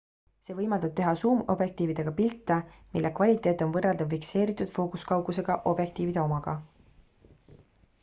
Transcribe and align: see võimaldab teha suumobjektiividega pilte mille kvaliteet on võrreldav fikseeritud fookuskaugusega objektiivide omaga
see 0.45 0.53
võimaldab 0.59 0.95
teha 0.99 1.11
suumobjektiividega 1.23 2.13
pilte 2.21 2.57
mille 2.95 3.13
kvaliteet 3.21 3.63
on 3.67 3.77
võrreldav 3.77 4.11
fikseeritud 4.17 4.75
fookuskaugusega 4.81 5.63
objektiivide 5.75 6.25
omaga 6.29 6.61